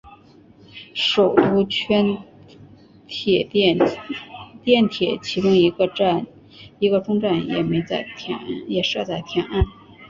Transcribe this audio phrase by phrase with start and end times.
[0.95, 2.03] 首都圈
[4.63, 7.45] 电铁其中一个终站
[8.67, 9.63] 也设在天安。